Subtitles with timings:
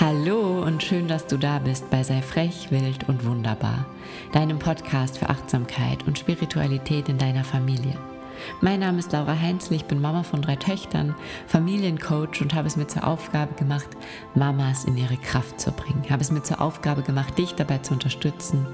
[0.00, 3.86] Hallo und schön, dass du da bist bei Sei frech, wild und wunderbar,
[4.32, 7.96] deinem Podcast für Achtsamkeit und Spiritualität in deiner Familie.
[8.60, 11.14] Mein Name ist Laura Heinzl, ich bin Mama von drei Töchtern,
[11.46, 13.88] Familiencoach und habe es mir zur Aufgabe gemacht,
[14.34, 16.04] Mamas in ihre Kraft zu bringen.
[16.10, 18.66] Habe es mir zur Aufgabe gemacht, dich dabei zu unterstützen,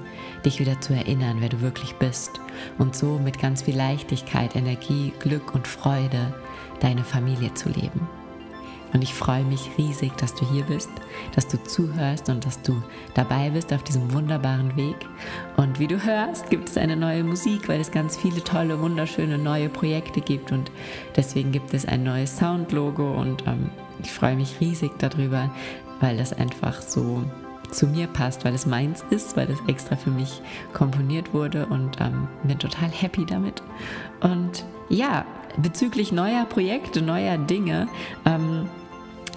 [0.45, 2.41] dich wieder zu erinnern, wer du wirklich bist
[2.77, 6.33] und so mit ganz viel Leichtigkeit, Energie, Glück und Freude
[6.79, 8.20] deine Familie zu leben.
[8.93, 10.89] Und ich freue mich riesig, dass du hier bist,
[11.35, 12.81] dass du zuhörst und dass du
[13.13, 14.95] dabei bist auf diesem wunderbaren Weg.
[15.57, 19.37] Und wie du hörst, gibt es eine neue Musik, weil es ganz viele tolle, wunderschöne
[19.37, 20.51] neue Projekte gibt.
[20.51, 20.71] Und
[21.15, 23.13] deswegen gibt es ein neues Soundlogo.
[23.13, 23.69] Und ähm,
[24.03, 25.49] ich freue mich riesig darüber,
[25.99, 27.23] weil das einfach so
[27.71, 30.41] zu mir passt, weil es meins ist, weil es extra für mich
[30.73, 33.63] komponiert wurde und ähm, bin total happy damit.
[34.19, 35.25] Und ja,
[35.57, 37.87] bezüglich neuer Projekte, neuer Dinge,
[38.25, 38.69] ähm,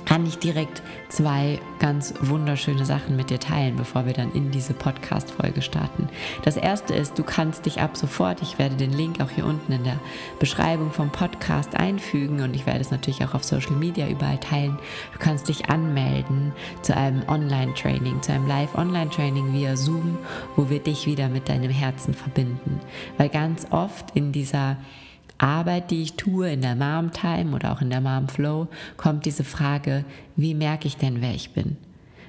[0.04, 4.74] kann ich direkt zwei ganz wunderschöne Sachen mit dir teilen, bevor wir dann in diese
[4.74, 6.08] Podcast-Folge starten.
[6.42, 9.72] Das erste ist, du kannst dich ab sofort, ich werde den Link auch hier unten
[9.72, 9.98] in der
[10.38, 14.78] Beschreibung vom Podcast einfügen und ich werde es natürlich auch auf Social Media überall teilen.
[15.12, 16.52] Du kannst dich anmelden
[16.82, 20.18] zu einem Online-Training, zu einem Live-Online-Training via Zoom,
[20.56, 22.80] wo wir dich wieder mit deinem Herzen verbinden.
[23.18, 24.76] Weil ganz oft in dieser
[25.44, 29.26] Arbeit, die ich tue in der Mom Time oder auch in der Mom Flow, kommt
[29.26, 30.06] diese Frage,
[30.36, 31.76] wie merke ich denn, wer ich bin?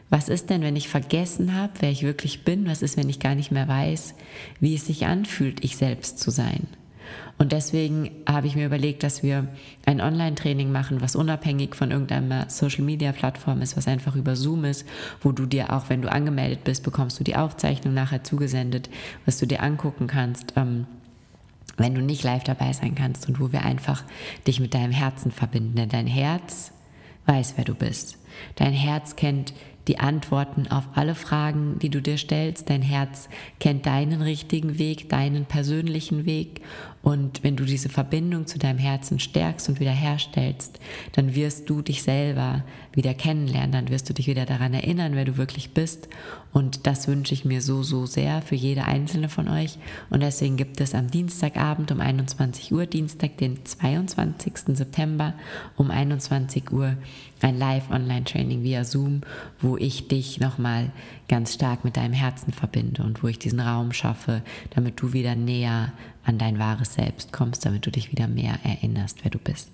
[0.10, 2.68] Was ist denn, wenn ich vergessen habe, wer ich wirklich bin?
[2.68, 4.16] Was ist, wenn ich gar nicht mehr weiß,
[4.60, 6.68] wie es sich anfühlt, ich selbst zu sein?
[7.38, 9.48] Und deswegen habe ich mir überlegt, dass wir
[9.86, 14.86] ein Online-Training machen, was unabhängig von irgendeiner Social-Media-Plattform ist, was einfach über Zoom ist,
[15.22, 18.90] wo du dir auch, wenn du angemeldet bist, bekommst du die Aufzeichnung nachher zugesendet,
[19.26, 20.54] was du dir angucken kannst.
[20.56, 20.86] Ähm,
[21.78, 24.04] wenn du nicht live dabei sein kannst und wo wir einfach
[24.48, 25.76] dich mit deinem Herzen verbinden.
[25.76, 26.72] Denn dein Herz
[27.26, 28.18] weiß, wer du bist.
[28.56, 29.54] Dein Herz kennt
[29.88, 32.70] die Antworten auf alle Fragen, die du dir stellst.
[32.70, 33.30] Dein Herz
[33.60, 36.62] kennt deinen richtigen Weg, deinen persönlichen Weg.
[37.06, 40.80] Und wenn du diese Verbindung zu deinem Herzen stärkst und wiederherstellst,
[41.12, 45.26] dann wirst du dich selber wieder kennenlernen, dann wirst du dich wieder daran erinnern, wer
[45.26, 46.10] du wirklich bist.
[46.52, 49.78] Und das wünsche ich mir so, so sehr für jede einzelne von euch.
[50.10, 54.76] Und deswegen gibt es am Dienstagabend um 21 Uhr, Dienstag, den 22.
[54.76, 55.36] September
[55.76, 56.98] um 21 Uhr,
[57.42, 59.22] ein Live-Online-Training via Zoom,
[59.60, 60.92] wo ich dich nochmal
[61.28, 64.42] ganz stark mit deinem Herzen verbinde und wo ich diesen Raum schaffe,
[64.72, 65.92] damit du wieder näher
[66.24, 69.70] an dein wahres Selbst kommst, damit du dich wieder mehr erinnerst, wer du bist.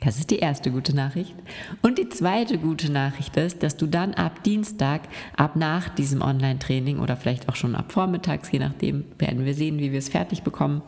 [0.00, 1.34] Das ist die erste gute Nachricht.
[1.82, 5.02] Und die zweite gute Nachricht ist, dass du dann ab Dienstag,
[5.36, 9.78] ab nach diesem Online-Training oder vielleicht auch schon ab vormittags, je nachdem werden wir sehen,
[9.78, 10.80] wie wir es fertig bekommen,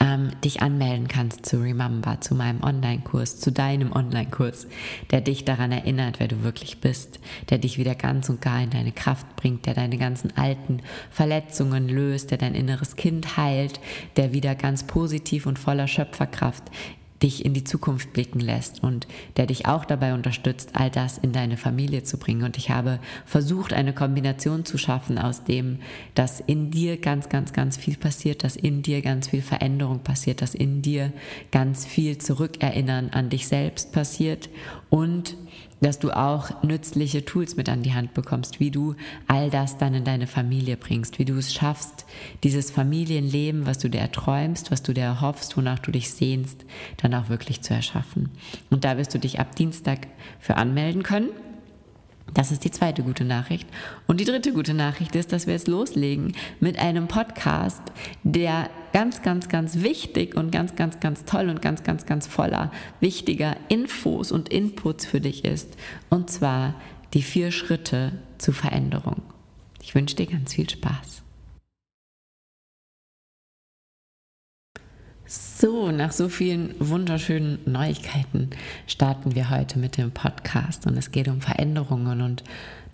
[0.00, 4.66] ähm, dich anmelden kannst zu Remember, zu meinem Online-Kurs, zu deinem Online-Kurs,
[5.10, 7.20] der dich daran erinnert, wer du wirklich bist,
[7.50, 11.88] der dich wieder ganz und gar in deine Kraft bringt, der deine ganzen alten Verletzungen
[11.88, 13.80] löst, der dein inneres Kind heilt,
[14.16, 16.64] der wieder ganz positiv und voller Schöpferkraft
[17.24, 19.08] dich in die Zukunft blicken lässt und
[19.38, 22.44] der dich auch dabei unterstützt, all das in deine Familie zu bringen.
[22.44, 25.78] Und ich habe versucht, eine Kombination zu schaffen aus dem,
[26.14, 30.42] dass in dir ganz, ganz, ganz viel passiert, dass in dir ganz viel Veränderung passiert,
[30.42, 31.12] dass in dir
[31.50, 34.50] ganz viel Zurückerinnern an dich selbst passiert
[34.94, 35.36] und
[35.80, 38.94] dass du auch nützliche Tools mit an die Hand bekommst, wie du
[39.26, 42.06] all das dann in deine Familie bringst, wie du es schaffst,
[42.44, 46.64] dieses Familienleben, was du dir erträumst, was du dir erhoffst, wonach du dich sehnst,
[46.98, 48.30] dann auch wirklich zu erschaffen.
[48.70, 50.06] Und da wirst du dich ab Dienstag
[50.38, 51.30] für anmelden können.
[52.34, 53.68] Das ist die zweite gute Nachricht.
[54.06, 57.82] Und die dritte gute Nachricht ist, dass wir jetzt loslegen mit einem Podcast,
[58.24, 62.72] der ganz, ganz, ganz wichtig und ganz, ganz, ganz toll und ganz, ganz, ganz voller
[63.00, 65.76] wichtiger Infos und Inputs für dich ist.
[66.10, 66.74] Und zwar
[67.14, 69.22] die vier Schritte zur Veränderung.
[69.80, 71.23] Ich wünsche dir ganz viel Spaß.
[75.56, 78.50] So, nach so vielen wunderschönen Neuigkeiten
[78.88, 82.42] starten wir heute mit dem Podcast und es geht um Veränderungen und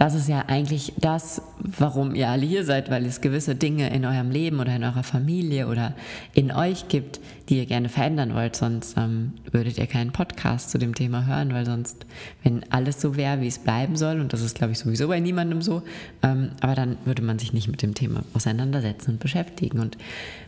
[0.01, 4.07] das ist ja eigentlich das, warum ihr alle hier seid, weil es gewisse Dinge in
[4.07, 5.95] eurem Leben oder in eurer Familie oder
[6.33, 7.21] in euch gibt,
[7.51, 8.57] die ihr gerne verändern wollt.
[8.57, 12.07] Sonst ähm, würdet ihr keinen Podcast zu dem Thema hören, weil sonst,
[12.43, 15.21] wenn alles so wäre, wie es bleiben soll, und das ist, glaube ich, sowieso bei
[15.21, 15.83] niemandem so,
[16.23, 19.81] ähm, aber dann würde man sich nicht mit dem Thema auseinandersetzen und beschäftigen.
[19.81, 19.99] Und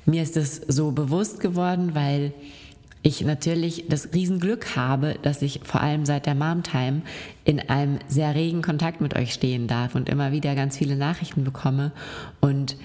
[0.07, 2.33] mir ist es so bewusst geworden, weil
[3.03, 7.03] ich natürlich das Riesenglück habe, dass ich vor allem seit der Mom-Time
[7.45, 11.43] in einem sehr regen Kontakt mit euch stehen darf und immer wieder ganz viele Nachrichten
[11.43, 11.91] bekomme.
[12.41, 12.77] Und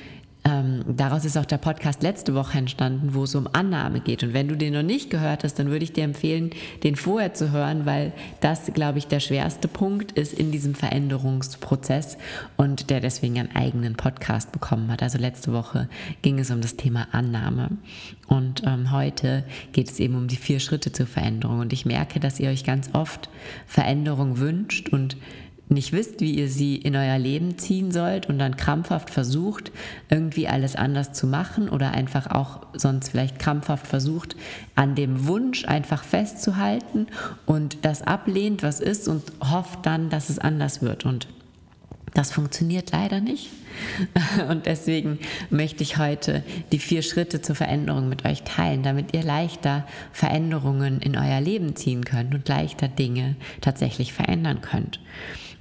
[0.48, 4.24] ähm, daraus ist auch der Podcast letzte Woche entstanden, wo es um Annahme geht.
[4.24, 6.52] Und wenn du den noch nicht gehört hast, dann würde ich dir empfehlen,
[6.84, 12.18] den vorher zu hören, weil das, glaube ich, der schwerste Punkt ist in diesem Veränderungsprozess
[12.56, 15.04] und der deswegen einen eigenen Podcast bekommen hat.
[15.04, 15.90] Also letzte Woche
[16.22, 17.72] ging es um das Thema Annahme.
[18.28, 21.60] Und ähm, heute geht es eben um die vier Schritte zur Veränderung.
[21.60, 23.30] Und ich merke, dass ihr euch ganz oft
[23.66, 25.18] Veränderung wünscht und
[25.70, 29.72] nicht wisst, wie ihr sie in euer Leben ziehen sollt und dann krampfhaft versucht,
[30.10, 34.36] irgendwie alles anders zu machen oder einfach auch sonst vielleicht krampfhaft versucht,
[34.76, 37.08] an dem Wunsch einfach festzuhalten
[37.46, 41.06] und das ablehnt, was ist und hofft dann, dass es anders wird.
[41.06, 41.28] Und
[42.14, 43.52] das funktioniert leider nicht.
[44.50, 45.20] Und deswegen
[45.52, 51.00] möchte ich heute die vier Schritte zur Veränderung mit euch teilen, damit ihr leichter Veränderungen
[51.00, 55.00] in euer Leben ziehen könnt und leichter Dinge tatsächlich verändern könnt.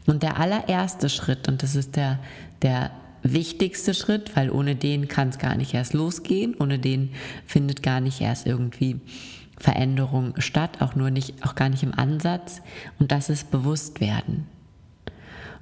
[0.07, 2.19] Und der allererste Schritt, und das ist der,
[2.63, 2.91] der
[3.23, 7.11] wichtigste Schritt, weil ohne den kann es gar nicht erst losgehen, ohne den
[7.45, 9.01] findet gar nicht erst irgendwie
[9.59, 12.61] Veränderung statt, auch nur nicht, auch gar nicht im Ansatz.
[12.99, 14.47] Und das ist Bewusstwerden.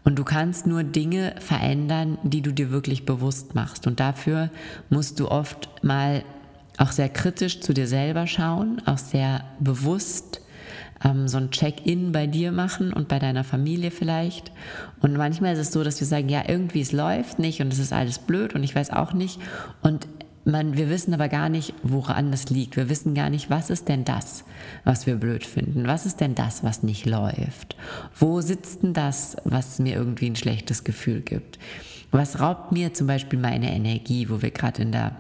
[0.03, 3.87] Und du kannst nur Dinge verändern, die du dir wirklich bewusst machst.
[3.87, 4.51] Und dafür
[4.91, 6.23] musst du oft mal
[6.77, 10.41] auch sehr kritisch zu dir selber schauen, auch sehr bewusst
[11.03, 14.53] ähm, so ein Check-in bei dir machen und bei deiner Familie vielleicht.
[15.01, 17.79] Und manchmal ist es so, dass wir sagen, ja, irgendwie es läuft nicht und es
[17.79, 19.41] ist alles blöd und ich weiß auch nicht.
[19.83, 20.07] Und
[20.45, 22.77] man, wir wissen aber gar nicht, woran das liegt.
[22.77, 24.45] Wir wissen gar nicht, was ist denn das,
[24.85, 25.87] was wir blöd finden?
[25.87, 27.77] Was ist denn das, was nicht läuft?
[28.19, 31.59] Wo sitzt denn das, was mir irgendwie ein schlechtes Gefühl gibt?
[32.11, 35.17] Was raubt mir zum Beispiel meine Energie, wo wir gerade in der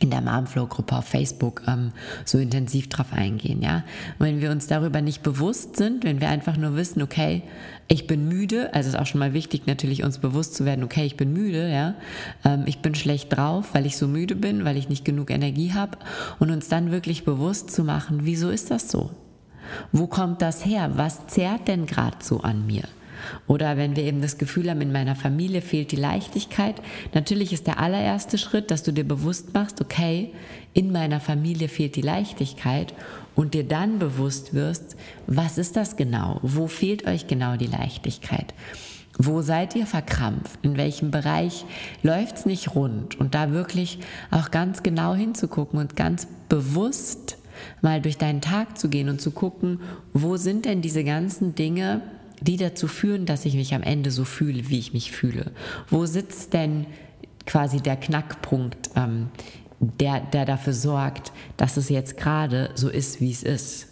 [0.00, 1.92] in der Momflow-Gruppe auf Facebook ähm,
[2.24, 3.84] so intensiv drauf eingehen, ja.
[4.18, 7.42] Wenn wir uns darüber nicht bewusst sind, wenn wir einfach nur wissen, okay,
[7.88, 11.04] ich bin müde, also ist auch schon mal wichtig, natürlich uns bewusst zu werden, okay,
[11.04, 11.94] ich bin müde, ja,
[12.44, 15.72] ähm, ich bin schlecht drauf, weil ich so müde bin, weil ich nicht genug Energie
[15.72, 15.98] habe
[16.38, 19.10] und uns dann wirklich bewusst zu machen, wieso ist das so?
[19.92, 20.92] Wo kommt das her?
[20.94, 22.84] Was zerrt denn gerade so an mir?
[23.46, 26.76] Oder wenn wir eben das Gefühl haben, in meiner Familie fehlt die Leichtigkeit,
[27.14, 30.32] natürlich ist der allererste Schritt, dass du dir bewusst machst, okay,
[30.74, 32.92] in meiner Familie fehlt die Leichtigkeit
[33.34, 34.96] und dir dann bewusst wirst,
[35.26, 36.38] was ist das genau?
[36.42, 38.54] Wo fehlt euch genau die Leichtigkeit?
[39.18, 40.58] Wo seid ihr verkrampft?
[40.62, 41.64] In welchem Bereich
[42.02, 43.18] läuft es nicht rund?
[43.18, 43.98] Und da wirklich
[44.30, 47.38] auch ganz genau hinzugucken und ganz bewusst
[47.80, 49.80] mal durch deinen Tag zu gehen und zu gucken,
[50.12, 52.02] wo sind denn diese ganzen Dinge,
[52.40, 55.52] die dazu führen, dass ich mich am Ende so fühle, wie ich mich fühle.
[55.88, 56.86] Wo sitzt denn
[57.46, 59.28] quasi der Knackpunkt, ähm,
[59.78, 63.88] der, der dafür sorgt, dass es jetzt gerade so ist, wie es ist?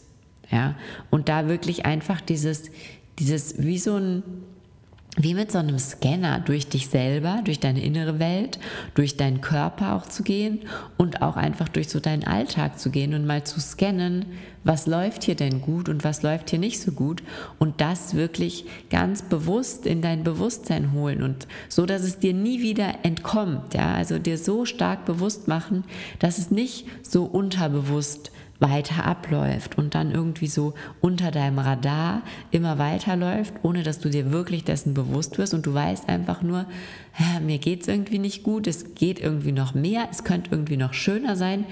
[0.50, 0.76] Ja?
[1.10, 2.70] Und da wirklich einfach dieses,
[3.18, 4.22] dieses wie so ein
[5.16, 8.58] wie mit so einem Scanner durch dich selber, durch deine innere Welt,
[8.94, 10.60] durch deinen Körper auch zu gehen
[10.96, 14.26] und auch einfach durch so deinen Alltag zu gehen und mal zu scannen,
[14.64, 17.22] was läuft hier denn gut und was läuft hier nicht so gut
[17.58, 22.60] und das wirklich ganz bewusst in dein Bewusstsein holen und so, dass es dir nie
[22.60, 25.84] wieder entkommt, ja, also dir so stark bewusst machen,
[26.18, 28.32] dass es nicht so unterbewusst
[28.64, 34.32] weiter abläuft und dann irgendwie so unter deinem Radar immer weiterläuft, ohne dass du dir
[34.32, 36.66] wirklich dessen bewusst wirst und du weißt einfach nur,
[37.42, 40.94] mir geht es irgendwie nicht gut, es geht irgendwie noch mehr, es könnte irgendwie noch
[40.94, 41.66] schöner sein,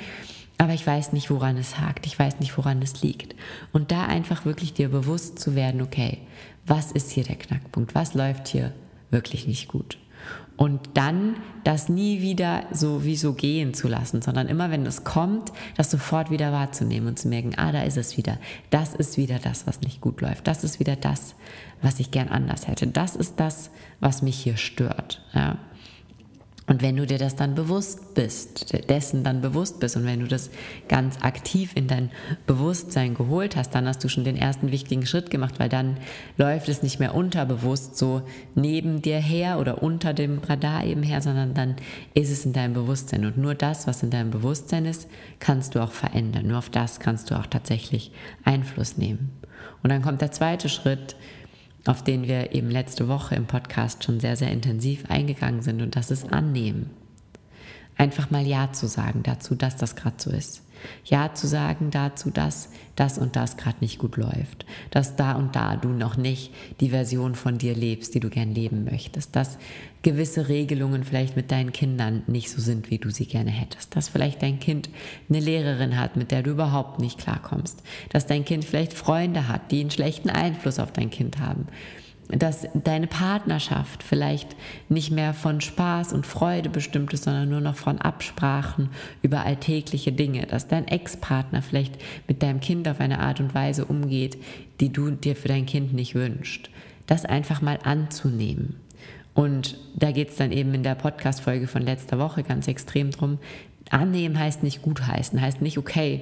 [0.58, 3.34] aber ich weiß nicht, woran es hakt, ich weiß nicht, woran es liegt.
[3.72, 6.18] Und da einfach wirklich dir bewusst zu werden, okay,
[6.66, 8.72] was ist hier der Knackpunkt, was läuft hier
[9.10, 9.98] wirklich nicht gut?
[10.56, 15.02] Und dann das nie wieder so wie so gehen zu lassen, sondern immer wenn es
[15.02, 18.38] kommt, das sofort wieder wahrzunehmen und zu merken, ah, da ist es wieder.
[18.70, 20.46] Das ist wieder das, was nicht gut läuft.
[20.46, 21.34] Das ist wieder das,
[21.80, 22.86] was ich gern anders hätte.
[22.86, 25.24] Das ist das, was mich hier stört.
[25.32, 25.58] Ja.
[26.68, 30.28] Und wenn du dir das dann bewusst bist, dessen dann bewusst bist und wenn du
[30.28, 30.48] das
[30.88, 32.10] ganz aktiv in dein
[32.46, 35.96] Bewusstsein geholt hast, dann hast du schon den ersten wichtigen Schritt gemacht, weil dann
[36.36, 38.22] läuft es nicht mehr unterbewusst so
[38.54, 41.74] neben dir her oder unter dem Radar eben her, sondern dann
[42.14, 43.24] ist es in deinem Bewusstsein.
[43.24, 45.08] Und nur das, was in deinem Bewusstsein ist,
[45.40, 46.46] kannst du auch verändern.
[46.46, 48.12] Nur auf das kannst du auch tatsächlich
[48.44, 49.32] Einfluss nehmen.
[49.82, 51.16] Und dann kommt der zweite Schritt,
[51.86, 55.82] auf den wir eben letzte Woche im Podcast schon sehr, sehr intensiv eingegangen sind.
[55.82, 56.90] Und das ist annehmen.
[57.96, 60.61] Einfach mal Ja zu sagen dazu, dass das gerade so ist.
[61.04, 64.66] Ja zu sagen dazu, dass das und das gerade nicht gut läuft.
[64.90, 68.54] Dass da und da du noch nicht die Version von dir lebst, die du gern
[68.54, 69.34] leben möchtest.
[69.34, 69.58] Dass
[70.02, 73.96] gewisse Regelungen vielleicht mit deinen Kindern nicht so sind, wie du sie gerne hättest.
[73.96, 74.90] Dass vielleicht dein Kind
[75.28, 77.82] eine Lehrerin hat, mit der du überhaupt nicht klarkommst.
[78.10, 81.68] Dass dein Kind vielleicht Freunde hat, die einen schlechten Einfluss auf dein Kind haben
[82.28, 84.56] dass deine Partnerschaft vielleicht
[84.88, 88.88] nicht mehr von Spaß und Freude bestimmt ist, sondern nur noch von Absprachen
[89.20, 91.94] über alltägliche Dinge, dass dein Ex-Partner vielleicht
[92.28, 94.38] mit deinem Kind auf eine Art und Weise umgeht,
[94.80, 96.70] die du dir für dein Kind nicht wünschst.
[97.06, 98.76] Das einfach mal anzunehmen.
[99.34, 103.38] Und da geht es dann eben in der Podcast-Folge von letzter Woche ganz extrem drum.
[103.90, 106.20] Annehmen heißt nicht gutheißen, heißt nicht, okay,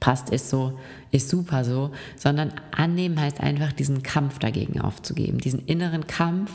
[0.00, 0.78] passt, ist so,
[1.10, 6.52] ist super so, sondern annehmen heißt einfach diesen Kampf dagegen aufzugeben, diesen inneren Kampf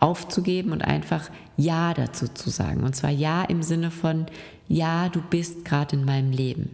[0.00, 2.82] aufzugeben und einfach Ja dazu zu sagen.
[2.82, 4.26] Und zwar Ja im Sinne von,
[4.68, 6.70] ja, du bist gerade in meinem Leben.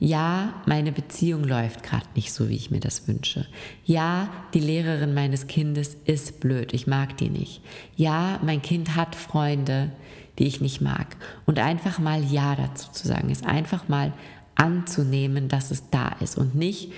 [0.00, 3.46] Ja, meine Beziehung läuft gerade nicht so, wie ich mir das wünsche.
[3.84, 7.62] Ja, die Lehrerin meines Kindes ist blöd, ich mag die nicht.
[7.96, 9.90] Ja, mein Kind hat Freunde,
[10.38, 11.16] die ich nicht mag.
[11.46, 14.12] Und einfach mal Ja dazu zu sagen, ist einfach mal
[14.58, 16.92] anzunehmen, dass es da ist und nicht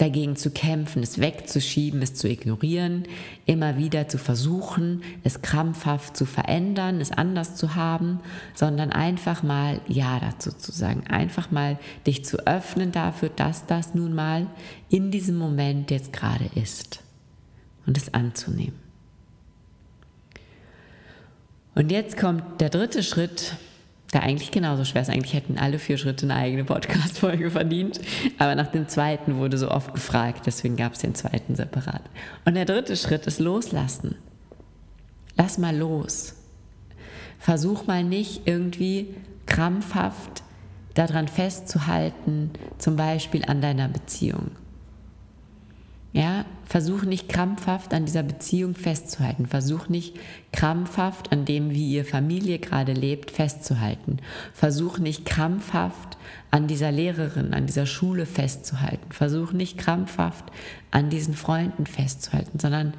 [0.00, 3.04] dagegen zu kämpfen, es wegzuschieben, es zu ignorieren,
[3.44, 8.20] immer wieder zu versuchen, es krampfhaft zu verändern, es anders zu haben,
[8.54, 13.94] sondern einfach mal Ja dazu zu sagen, einfach mal dich zu öffnen dafür, dass das
[13.94, 14.46] nun mal
[14.88, 17.02] in diesem Moment jetzt gerade ist
[17.84, 18.78] und es anzunehmen.
[21.74, 23.56] Und jetzt kommt der dritte Schritt,
[24.12, 25.10] der eigentlich genauso schwer ist.
[25.10, 28.00] Eigentlich hätten alle vier Schritte eine eigene Podcast-Folge verdient.
[28.38, 32.02] Aber nach dem zweiten wurde so oft gefragt, deswegen gab es den zweiten separat.
[32.44, 34.16] Und der dritte Schritt ist loslassen.
[35.36, 36.34] Lass mal los.
[37.38, 39.14] Versuch mal nicht irgendwie
[39.46, 40.42] krampfhaft
[40.94, 44.50] daran festzuhalten, zum Beispiel an deiner Beziehung.
[46.12, 49.46] Ja, versuch nicht krampfhaft an dieser Beziehung festzuhalten.
[49.46, 50.18] Versuch nicht
[50.52, 54.16] krampfhaft an dem, wie ihr Familie gerade lebt, festzuhalten.
[54.52, 56.18] Versuch nicht krampfhaft
[56.50, 59.12] an dieser Lehrerin, an dieser Schule festzuhalten.
[59.12, 60.46] Versuch nicht krampfhaft
[60.90, 62.94] an diesen Freunden festzuhalten, sondern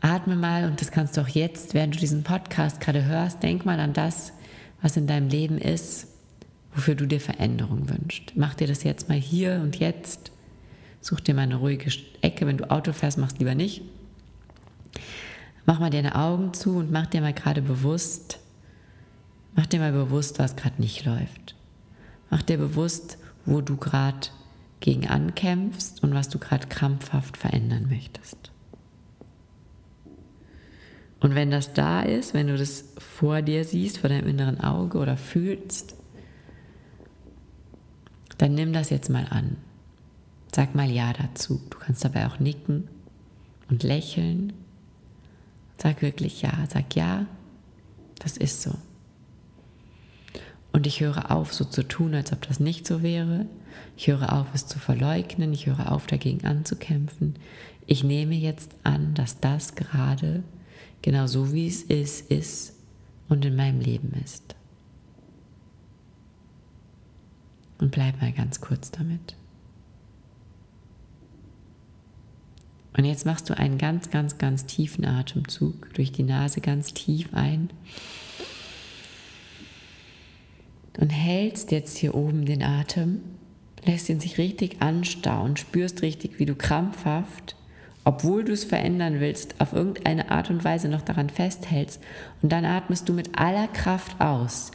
[0.00, 3.64] atme mal und das kannst du auch jetzt, während du diesen Podcast gerade hörst, denk
[3.64, 4.32] mal an das,
[4.80, 6.08] was in deinem Leben ist,
[6.74, 8.32] wofür du dir Veränderung wünschst.
[8.34, 10.31] Mach dir das jetzt mal hier und jetzt
[11.02, 12.46] Such dir mal eine ruhige Ecke.
[12.46, 13.82] Wenn du Auto fährst, mach's lieber nicht.
[15.66, 18.38] Mach mal deine Augen zu und mach dir mal gerade bewusst,
[19.54, 21.56] mach dir mal bewusst, was gerade nicht läuft.
[22.30, 24.28] Mach dir bewusst, wo du gerade
[24.80, 28.50] gegen ankämpfst und was du gerade krampfhaft verändern möchtest.
[31.20, 34.98] Und wenn das da ist, wenn du das vor dir siehst, vor deinem inneren Auge
[34.98, 35.94] oder fühlst,
[38.38, 39.56] dann nimm das jetzt mal an.
[40.54, 41.60] Sag mal Ja dazu.
[41.70, 42.88] Du kannst dabei auch nicken
[43.70, 44.52] und lächeln.
[45.78, 46.52] Sag wirklich Ja.
[46.68, 47.26] Sag Ja,
[48.18, 48.74] das ist so.
[50.72, 53.46] Und ich höre auf, so zu tun, als ob das nicht so wäre.
[53.96, 55.52] Ich höre auf, es zu verleugnen.
[55.52, 57.34] Ich höre auf, dagegen anzukämpfen.
[57.86, 60.42] Ich nehme jetzt an, dass das gerade
[61.02, 62.74] genau so, wie es ist, ist
[63.28, 64.54] und in meinem Leben ist.
[67.78, 69.34] Und bleib mal ganz kurz damit.
[72.96, 77.28] Und jetzt machst du einen ganz, ganz, ganz tiefen Atemzug durch die Nase ganz tief
[77.32, 77.70] ein.
[80.98, 83.22] Und hältst jetzt hier oben den Atem,
[83.84, 87.56] lässt ihn sich richtig anstauen, spürst richtig, wie du krampfhaft,
[88.04, 92.02] obwohl du es verändern willst, auf irgendeine Art und Weise noch daran festhältst.
[92.42, 94.70] Und dann atmest du mit aller Kraft aus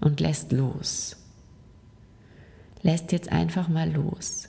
[0.00, 1.23] und lässt los
[2.84, 4.48] lässt jetzt einfach mal los.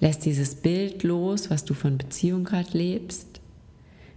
[0.00, 3.40] Lässt dieses Bild los, was du von Beziehung gerade lebst.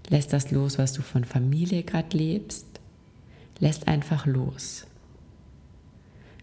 [0.08, 2.66] Lässt das los, was du von Familie gerade lebst.
[3.60, 4.88] Lässt einfach los.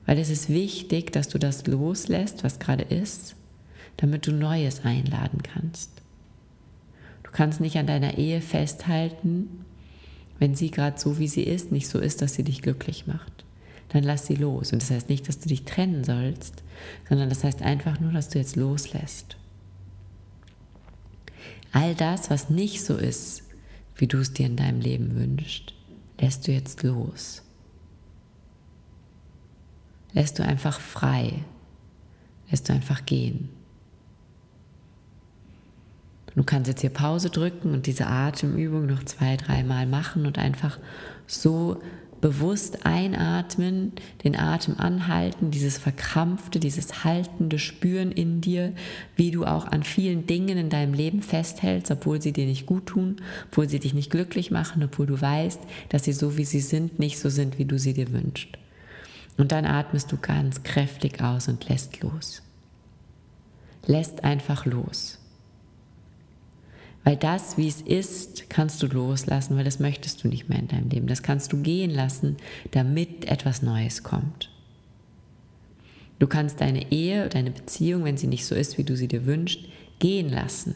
[0.04, 3.34] Weil es ist wichtig, dass du das loslässt, was gerade ist,
[3.96, 5.90] damit du Neues einladen kannst.
[7.22, 9.64] Du kannst nicht an deiner Ehe festhalten,
[10.38, 13.45] wenn sie gerade so, wie sie ist, nicht so ist, dass sie dich glücklich macht
[13.96, 14.72] dann lass sie los.
[14.72, 16.62] Und das heißt nicht, dass du dich trennen sollst,
[17.08, 19.36] sondern das heißt einfach nur, dass du jetzt loslässt.
[21.72, 23.42] All das, was nicht so ist,
[23.96, 25.74] wie du es dir in deinem Leben wünschst,
[26.20, 27.42] lässt du jetzt los.
[30.12, 31.44] Lässt du einfach frei.
[32.50, 33.50] Lässt du einfach gehen.
[36.34, 40.78] Du kannst jetzt hier Pause drücken und diese Atemübung noch zwei, dreimal machen und einfach
[41.26, 41.80] so
[42.20, 43.92] bewusst einatmen,
[44.24, 48.72] den Atem anhalten, dieses verkrampfte, dieses haltende Spüren in dir,
[49.16, 52.86] wie du auch an vielen Dingen in deinem Leben festhältst, obwohl sie dir nicht gut
[52.86, 53.16] tun,
[53.48, 56.98] obwohl sie dich nicht glücklich machen, obwohl du weißt, dass sie so wie sie sind,
[56.98, 58.48] nicht so sind, wie du sie dir wünschst.
[59.36, 62.42] Und dann atmest du ganz kräftig aus und lässt los.
[63.86, 65.18] lässt einfach los.
[67.06, 70.66] Weil das, wie es ist, kannst du loslassen, weil das möchtest du nicht mehr in
[70.66, 71.06] deinem Leben.
[71.06, 72.36] Das kannst du gehen lassen,
[72.72, 74.50] damit etwas Neues kommt.
[76.18, 79.24] Du kannst deine Ehe, deine Beziehung, wenn sie nicht so ist, wie du sie dir
[79.24, 79.60] wünschst,
[80.00, 80.74] gehen lassen.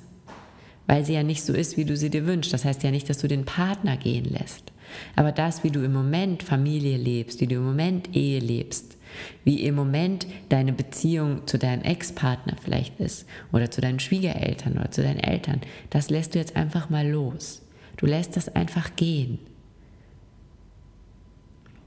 [0.86, 2.52] Weil sie ja nicht so ist, wie du sie dir wünschst.
[2.52, 4.70] Das heißt ja nicht, dass du den Partner gehen lässt.
[5.16, 8.98] Aber das, wie du im Moment Familie lebst, wie du im Moment Ehe lebst,
[9.44, 14.90] wie im Moment deine Beziehung zu deinem Ex-Partner vielleicht ist oder zu deinen Schwiegereltern oder
[14.90, 17.62] zu deinen Eltern, das lässt du jetzt einfach mal los.
[17.96, 19.38] Du lässt das einfach gehen.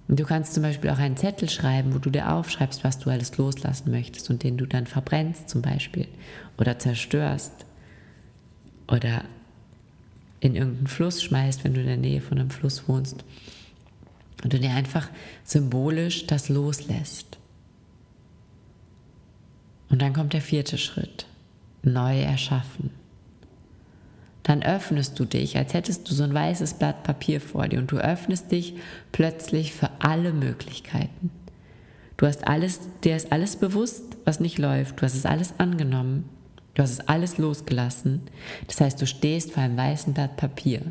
[0.08, 3.10] Und du kannst zum Beispiel auch einen Zettel schreiben, wo du dir aufschreibst, was du
[3.10, 6.08] alles loslassen möchtest und den du dann verbrennst zum Beispiel
[6.58, 7.66] oder zerstörst
[8.88, 9.24] oder
[10.40, 13.24] in irgendeinen Fluss schmeißt, wenn du in der Nähe von einem Fluss wohnst
[14.44, 15.10] und du dir einfach
[15.44, 17.38] symbolisch das loslässt.
[19.90, 21.28] Und dann kommt der vierte Schritt,
[21.84, 22.92] neu erschaffen.
[24.42, 27.92] Dann öffnest du dich, als hättest du so ein weißes Blatt Papier vor dir und
[27.92, 28.76] du öffnest dich
[29.14, 31.32] plötzlich für alle Möglichkeiten.
[32.18, 35.00] Du hast alles, dir ist alles bewusst, was nicht läuft.
[35.00, 36.30] Du hast es alles angenommen.
[36.74, 38.22] Du hast es alles losgelassen.
[38.68, 40.82] Das heißt, du stehst vor einem weißen Blatt Papier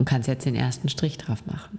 [0.00, 1.78] und kannst jetzt den ersten Strich drauf machen.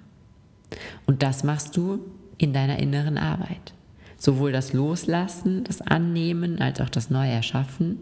[1.07, 1.99] Und das machst du
[2.37, 3.73] in deiner inneren Arbeit.
[4.15, 7.97] Sowohl das Loslassen, das Annehmen, als auch das Neuerschaffen,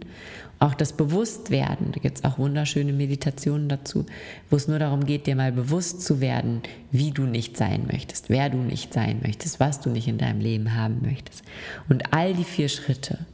[0.60, 1.94] auch das Bewusstwerden.
[1.94, 4.06] Da gibt es auch wunderschöne Meditationen dazu,
[4.50, 8.30] wo es nur darum geht, dir mal bewusst zu werden, wie du nicht sein möchtest,
[8.30, 11.44] wer du nicht sein möchtest, was du nicht in deinem Leben haben möchtest.
[11.88, 13.26] Und all die vier Schritte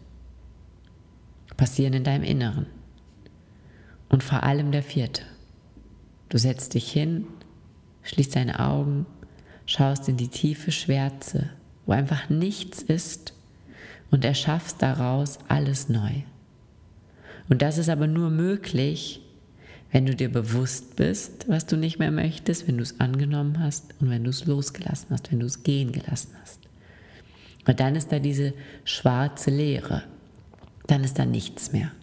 [1.57, 2.67] passieren in deinem Inneren.
[4.07, 5.23] Und vor allem der vierte.
[6.35, 7.27] Du setzt dich hin,
[8.03, 9.05] schließt deine Augen,
[9.65, 11.49] schaust in die tiefe Schwärze,
[11.85, 13.31] wo einfach nichts ist
[14.11, 16.11] und erschaffst daraus alles neu.
[17.47, 19.21] Und das ist aber nur möglich,
[19.93, 23.95] wenn du dir bewusst bist, was du nicht mehr möchtest, wenn du es angenommen hast
[24.01, 26.59] und wenn du es losgelassen hast, wenn du es gehen gelassen hast.
[27.65, 30.03] Und dann ist da diese schwarze Leere.
[30.87, 31.93] Dann ist da nichts mehr.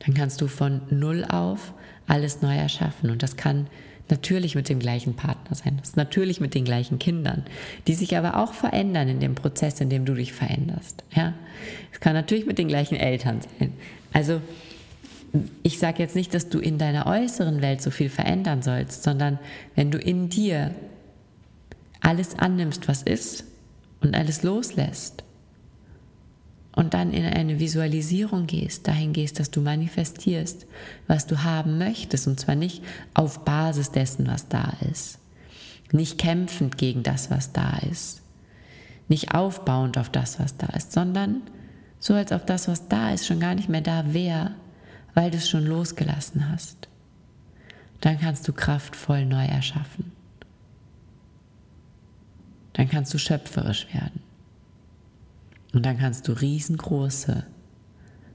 [0.00, 1.72] Dann kannst du von Null auf
[2.06, 3.10] alles neu erschaffen.
[3.10, 3.66] Und das kann
[4.08, 7.44] natürlich mit dem gleichen Partner sein, das ist natürlich mit den gleichen Kindern,
[7.86, 11.02] die sich aber auch verändern in dem Prozess, in dem du dich veränderst.
[11.14, 11.34] Ja?
[11.92, 13.72] Es kann natürlich mit den gleichen Eltern sein.
[14.12, 14.40] Also
[15.62, 19.38] ich sage jetzt nicht, dass du in deiner äußeren Welt so viel verändern sollst, sondern
[19.74, 20.74] wenn du in dir
[22.00, 23.44] alles annimmst, was ist
[24.00, 25.24] und alles loslässt,
[26.76, 30.66] und dann in eine Visualisierung gehst, dahin gehst, dass du manifestierst,
[31.08, 32.84] was du haben möchtest, und zwar nicht
[33.14, 35.18] auf Basis dessen, was da ist,
[35.90, 38.20] nicht kämpfend gegen das, was da ist,
[39.08, 41.42] nicht aufbauend auf das, was da ist, sondern
[41.98, 44.54] so, als ob das, was da ist, schon gar nicht mehr da wäre,
[45.14, 46.88] weil du es schon losgelassen hast.
[48.02, 50.12] Dann kannst du kraftvoll neu erschaffen.
[52.74, 54.25] Dann kannst du schöpferisch werden.
[55.76, 57.44] Und dann kannst du riesengroße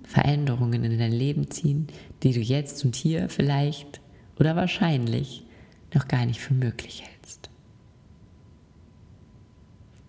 [0.04, 1.88] Veränderungen in dein Leben ziehen,
[2.22, 4.00] die du jetzt und hier vielleicht
[4.40, 5.44] oder wahrscheinlich
[5.92, 7.50] noch gar nicht für möglich hältst.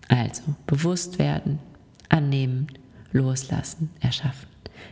[0.09, 1.57] Also bewusst werden,
[2.07, 2.67] annehmen,
[3.11, 4.47] loslassen, erschaffen.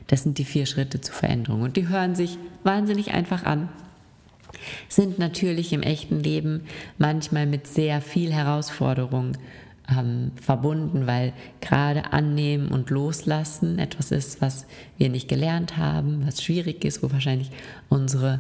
[0.08, 3.70] Das sind die vier Schritte zur Veränderung und die hören sich wahnsinnig einfach an,
[4.90, 6.64] sind natürlich im echten Leben
[6.98, 9.34] manchmal mit sehr viel Herausforderung
[9.90, 14.66] ähm, verbunden, weil gerade annehmen und loslassen etwas ist, was
[14.98, 17.52] wir nicht gelernt haben, was schwierig ist, wo wahrscheinlich
[17.90, 18.40] unsere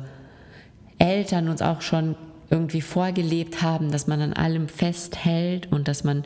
[0.97, 2.15] Eltern uns auch schon
[2.49, 6.23] irgendwie vorgelebt haben, dass man an allem festhält und dass man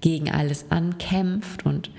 [0.00, 1.90] gegen alles ankämpft und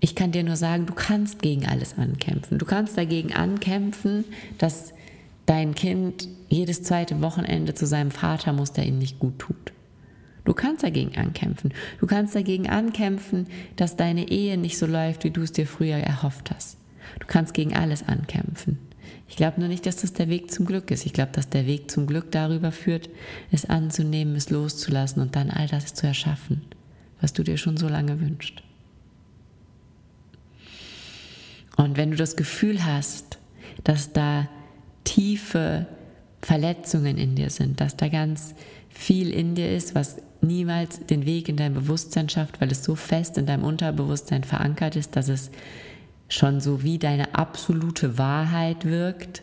[0.00, 2.58] ich kann dir nur sagen, du kannst gegen alles ankämpfen.
[2.58, 4.24] Du kannst dagegen ankämpfen,
[4.58, 4.92] dass
[5.46, 9.72] dein Kind jedes zweite Wochenende zu seinem Vater muss, der ihm nicht gut tut.
[10.44, 11.72] Du kannst dagegen ankämpfen.
[12.00, 15.96] Du kannst dagegen ankämpfen, dass deine Ehe nicht so läuft, wie du es dir früher
[15.96, 16.78] erhofft hast.
[17.20, 18.78] Du kannst gegen alles ankämpfen.
[19.28, 21.06] Ich glaube nur nicht, dass das der Weg zum Glück ist.
[21.06, 23.08] Ich glaube, dass der Weg zum Glück darüber führt,
[23.50, 26.62] es anzunehmen, es loszulassen und dann all das zu erschaffen,
[27.20, 28.62] was du dir schon so lange wünschst.
[31.76, 33.38] Und wenn du das Gefühl hast,
[33.84, 34.48] dass da
[35.04, 35.86] tiefe
[36.42, 38.54] Verletzungen in dir sind, dass da ganz
[38.90, 42.94] viel in dir ist, was niemals den Weg in dein Bewusstsein schafft, weil es so
[42.94, 45.50] fest in deinem Unterbewusstsein verankert ist, dass es
[46.28, 49.42] schon so wie deine absolute Wahrheit wirkt,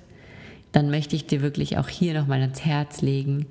[0.71, 3.45] dann möchte ich dir wirklich auch hier nochmal ans Herz legen,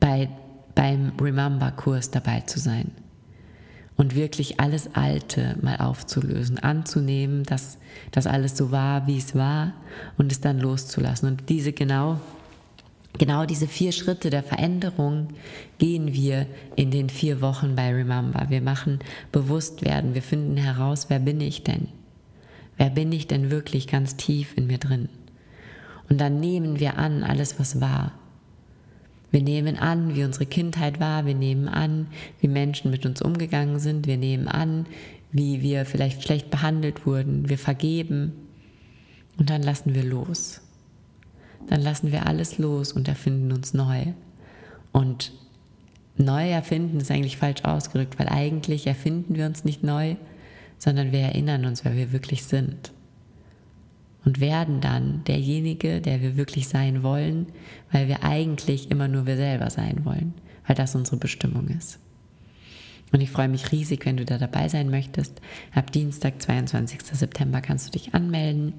[0.00, 0.28] bei,
[0.74, 2.90] beim Remember-Kurs dabei zu sein.
[3.98, 7.78] und wirklich alles Alte mal aufzulösen, anzunehmen, dass
[8.12, 9.74] das alles so war, wie es war
[10.16, 11.28] und es dann loszulassen.
[11.28, 12.20] Und diese genau,
[13.18, 15.28] genau diese vier Schritte der Veränderung
[15.78, 18.46] gehen wir in den vier Wochen bei Remember.
[18.48, 19.00] Wir machen
[19.32, 21.88] bewusst werden, wir finden heraus, wer bin ich denn?
[22.76, 25.08] Wer bin ich denn wirklich ganz tief in mir drin?
[26.08, 28.12] Und dann nehmen wir an alles, was war.
[29.30, 31.26] Wir nehmen an, wie unsere Kindheit war.
[31.26, 32.06] Wir nehmen an,
[32.40, 34.06] wie Menschen mit uns umgegangen sind.
[34.06, 34.86] Wir nehmen an,
[35.32, 37.48] wie wir vielleicht schlecht behandelt wurden.
[37.48, 38.32] Wir vergeben.
[39.36, 40.62] Und dann lassen wir los.
[41.66, 44.06] Dann lassen wir alles los und erfinden uns neu.
[44.92, 45.32] Und
[46.16, 50.16] neu erfinden ist eigentlich falsch ausgedrückt, weil eigentlich erfinden wir uns nicht neu,
[50.78, 52.92] sondern wir erinnern uns, wer wir wirklich sind
[54.24, 57.46] und werden dann derjenige, der wir wirklich sein wollen,
[57.90, 60.34] weil wir eigentlich immer nur wir selber sein wollen,
[60.66, 61.98] weil das unsere Bestimmung ist.
[63.12, 65.40] Und ich freue mich riesig, wenn du da dabei sein möchtest.
[65.74, 67.00] Ab Dienstag, 22.
[67.02, 68.74] September, kannst du dich anmelden.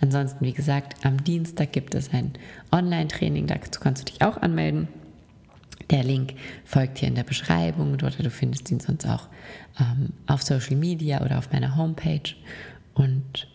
[0.00, 2.32] Ansonsten, wie gesagt, am Dienstag gibt es ein
[2.72, 4.88] Online-Training, dazu kannst du dich auch anmelden.
[5.90, 6.34] Der Link
[6.64, 9.28] folgt hier in der Beschreibung oder du findest ihn sonst auch
[9.78, 12.34] ähm, auf Social Media oder auf meiner Homepage.
[12.94, 13.46] Und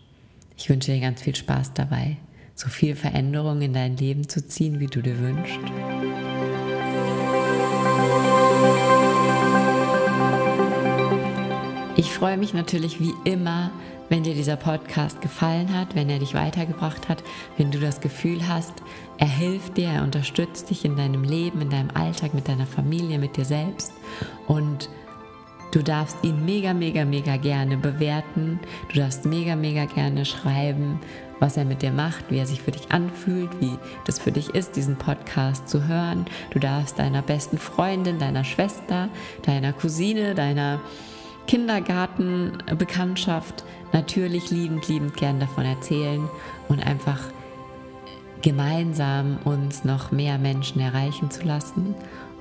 [0.55, 2.17] ich wünsche dir ganz viel Spaß dabei,
[2.55, 5.59] so viel Veränderung in dein Leben zu ziehen, wie du dir wünschst.
[12.21, 13.71] Freue mich natürlich wie immer,
[14.09, 17.23] wenn dir dieser Podcast gefallen hat, wenn er dich weitergebracht hat,
[17.57, 18.73] wenn du das Gefühl hast,
[19.17, 23.17] er hilft dir, er unterstützt dich in deinem Leben, in deinem Alltag, mit deiner Familie,
[23.17, 23.91] mit dir selbst
[24.47, 24.87] und
[25.71, 28.59] Du darfst ihn mega, mega, mega gerne bewerten.
[28.89, 30.99] Du darfst mega, mega gerne schreiben,
[31.39, 34.49] was er mit dir macht, wie er sich für dich anfühlt, wie das für dich
[34.49, 36.25] ist, diesen Podcast zu hören.
[36.49, 39.07] Du darfst deiner besten Freundin, deiner Schwester,
[39.43, 40.81] deiner Cousine, deiner
[41.47, 46.29] Kindergartenbekanntschaft natürlich liebend, liebend gern davon erzählen
[46.67, 47.19] und einfach
[48.41, 51.95] gemeinsam uns noch mehr Menschen erreichen zu lassen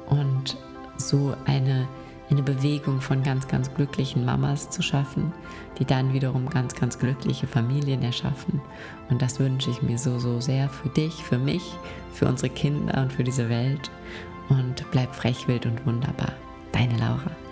[0.09, 0.57] und
[0.97, 1.89] so eine
[2.31, 5.33] eine Bewegung von ganz, ganz glücklichen Mamas zu schaffen,
[5.79, 8.61] die dann wiederum ganz, ganz glückliche Familien erschaffen.
[9.09, 11.75] Und das wünsche ich mir so, so sehr für dich, für mich,
[12.13, 13.91] für unsere Kinder und für diese Welt.
[14.49, 16.33] Und bleib frech, wild und wunderbar.
[16.73, 17.50] Deine Laura.